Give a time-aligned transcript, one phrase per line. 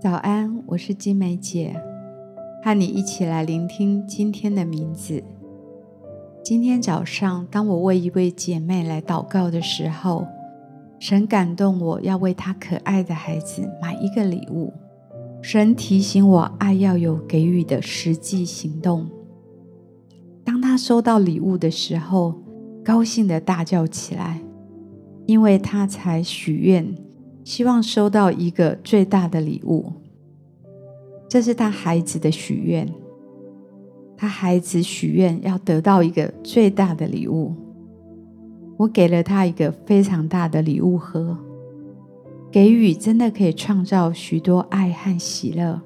[0.00, 1.74] 早安，我是金梅姐，
[2.62, 5.24] 和你一起来聆听今天的名字。
[6.44, 10.24] 今天早上，当我为一位姐妹来祷告的时候，
[11.00, 14.72] 神感动我要为她可爱的孩子买一个礼物。
[15.42, 19.04] 神提醒我，爱要有给予的实际行动。
[20.44, 22.40] 当她收到礼物的时候，
[22.84, 24.40] 高兴地大叫起来，
[25.26, 26.94] 因为她才许愿。
[27.48, 29.90] 希望收到一个最大的礼物，
[31.30, 32.86] 这是他孩子的许愿。
[34.18, 37.54] 他孩子许愿要得到一个最大的礼物，
[38.76, 41.38] 我给了他一个非常大的礼物盒。
[42.52, 45.80] 给予真的可以创造许多爱和喜乐。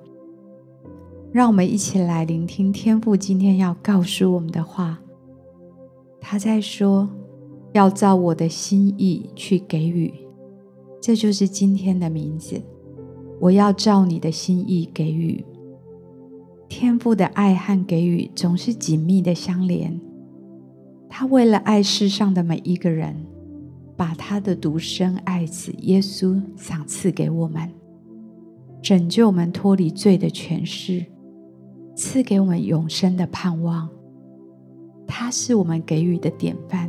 [1.30, 4.98] 让我们一起来聆听天父今天要告诉我们的话。
[6.20, 7.08] 他在说，
[7.70, 10.12] 要照我的心意去给予。
[11.02, 12.62] 这就是今天的名字。
[13.40, 15.44] 我要照你的心意给予。
[16.68, 20.00] 天父的爱和给予总是紧密的相连。
[21.10, 23.16] 他为了爱世上的每一个人，
[23.96, 27.68] 把他的独生爱子耶稣赏赐给我们，
[28.80, 31.04] 拯救我们脱离罪的权势，
[31.96, 33.88] 赐给我们永生的盼望。
[35.06, 36.88] 他是我们给予的典范。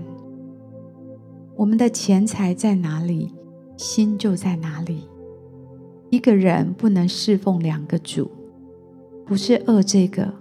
[1.57, 3.33] 我们的钱财在哪里？
[3.83, 5.09] 心就在哪里。
[6.09, 8.31] 一个人不能侍奉两个主，
[9.25, 10.33] 不是恶这个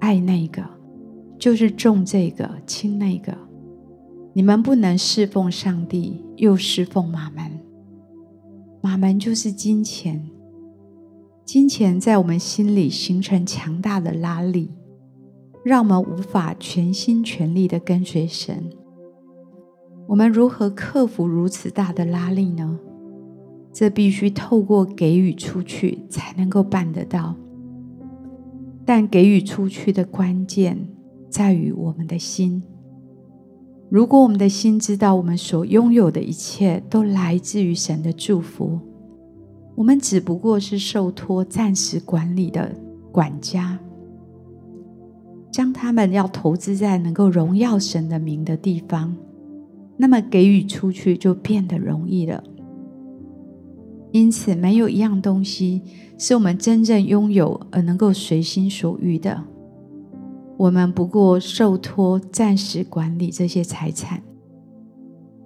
[0.00, 0.60] 爱那个，
[1.38, 3.32] 就是重这个轻那个。
[4.32, 7.44] 你们不能侍奉上帝又侍奉马门。
[8.82, 10.28] 马门就是金钱，
[11.44, 14.70] 金钱在我们心里形成强大的拉力，
[15.64, 18.68] 让我们无法全心全力的跟随神。
[20.06, 22.78] 我们如何克服如此大的拉力呢？
[23.72, 27.34] 这必须透过给予出去才能够办得到。
[28.84, 30.78] 但给予出去的关键
[31.30, 32.62] 在于我们的心。
[33.88, 38.78] 如果我们的心知道我们所拥有的一切都来自于神的祝福，
[39.74, 42.70] 我们只不过是受托暂时管理的
[43.10, 43.78] 管家，
[45.50, 49.16] 将他们要投资在能够荣耀神的名的地方。
[49.96, 52.42] 那么给予出去就变得容易了。
[54.12, 55.82] 因此，没有一样东西
[56.18, 59.44] 是我们真正拥有而能够随心所欲的。
[60.56, 64.22] 我们不过受托暂时管理这些财产。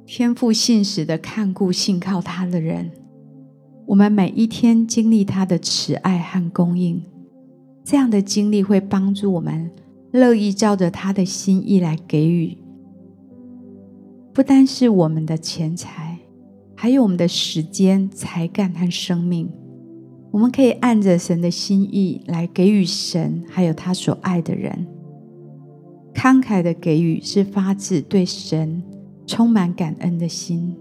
[0.05, 2.91] 天赋信实的看顾信靠他的人，
[3.87, 7.03] 我们每一天经历他的慈爱和供应。
[7.85, 9.71] 这样的经历会帮助我们
[10.13, 12.57] 乐意照着他的心意来给予。
[14.39, 16.17] 不单是我们的钱财，
[16.77, 19.51] 还有我们的时间、才干和生命，
[20.31, 24.87] 我们可以按着神的心意来给予神，还有他所爱的人。
[26.15, 28.81] 慷慨的给予是发自对神
[29.27, 30.77] 充满感恩的心。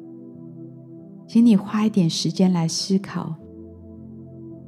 [1.28, 3.34] 请你花一点时间来思考，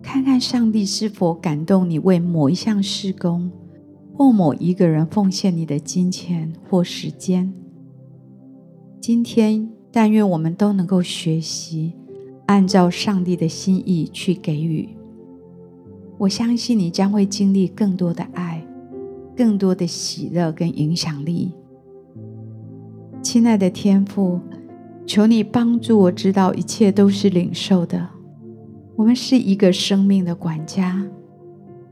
[0.01, 3.51] 看看上帝是否感动你为某一项事工
[4.15, 7.53] 或某一个人奉献你的金钱或时间。
[9.01, 11.93] 今天，但愿我们都能够学习
[12.47, 14.89] 按照上帝的心意去给予。
[16.17, 18.61] 我相信你将会经历更多的爱，
[19.37, 21.53] 更多的喜乐跟影响力。
[23.21, 24.41] 亲爱的天父，
[25.05, 28.09] 求你帮助我知道一切都是领受的。
[28.97, 31.07] 我们是一个生命的管家。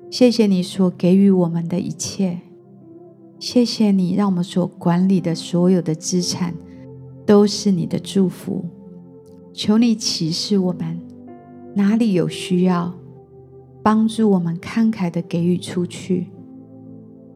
[0.09, 2.41] 谢谢你所给予我们的一切，
[3.39, 6.53] 谢谢你让我们所管理的所有的资产。
[7.27, 8.63] 都是你的祝福，
[9.53, 10.97] 求你启示我们
[11.75, 12.93] 哪里有需要，
[13.83, 16.27] 帮助我们慷慨的给予出去，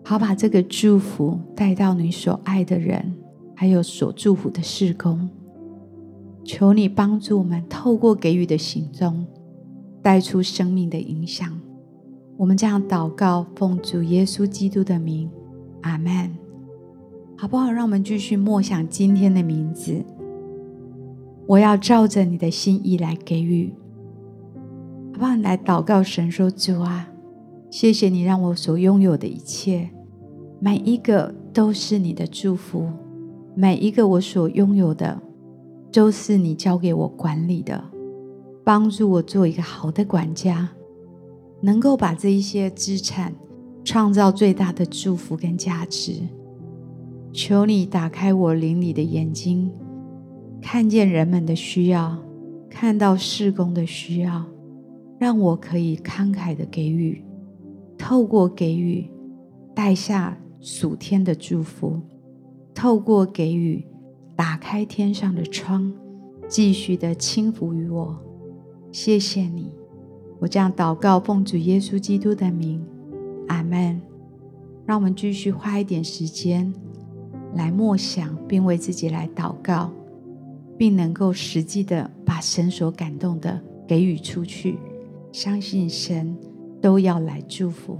[0.01, 3.13] 好把这个祝福带到你所爱的人，
[3.53, 5.29] 还有所祝福的事工。
[6.45, 9.27] 求你帮助我们透过给予的行踪，
[10.01, 11.59] 带出生命的影响。
[12.37, 15.29] 我们这样祷告，奉主耶稣基督的名，
[15.81, 16.31] 阿门。
[17.41, 17.71] 好不好？
[17.71, 20.05] 让我们继续默想今天的名字。
[21.47, 23.73] 我要照着你的心意来给予，
[25.11, 25.35] 好不好？
[25.37, 27.09] 来祷告神说：“主啊，
[27.71, 29.89] 谢谢你让我所拥有的一切，
[30.59, 32.87] 每一个都是你的祝福，
[33.55, 35.19] 每一个我所拥有的
[35.91, 37.83] 都是你交给我管理的，
[38.63, 40.69] 帮助我做一个好的管家，
[41.59, 43.33] 能够把这一些资产
[43.83, 46.21] 创造最大的祝福跟价值。”
[47.33, 49.71] 求你打开我灵里的眼睛，
[50.61, 52.17] 看见人们的需要，
[52.69, 54.45] 看到事工的需要，
[55.17, 57.23] 让我可以慷慨的给予，
[57.97, 59.09] 透过给予
[59.73, 62.01] 带下属天的祝福，
[62.73, 63.85] 透过给予
[64.35, 65.93] 打开天上的窗，
[66.49, 68.19] 继续的轻抚于我。
[68.91, 69.71] 谢谢你，
[70.39, 72.85] 我这样祷告，奉主耶稣基督的名，
[73.47, 74.01] 阿门。
[74.85, 76.73] 让我们继续花一点时间
[77.55, 79.91] 来默想，并为自己来祷告，
[80.77, 84.77] 并能够实际的把神所感动的给予出去。
[85.31, 86.35] 相信神
[86.81, 87.97] 都要来祝福。